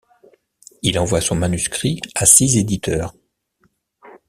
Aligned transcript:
Il 0.81 0.97
envoie 0.97 1.21
son 1.21 1.35
manuscrit 1.35 2.01
à 2.15 2.25
six 2.25 2.57
éditeurs. 2.57 3.13